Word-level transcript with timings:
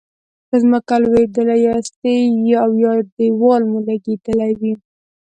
په 0.47 0.55
ځمکه 0.63 0.95
لویدلي 1.03 1.57
یاستئ 1.67 2.19
او 2.63 2.69
یا 2.83 2.93
دیوال 3.15 3.61
مو 3.71 3.79
لګیدلی 3.87 4.51
وي. 4.59 4.73